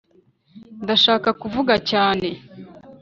[0.83, 2.29] ndashaka kuvuga cyane,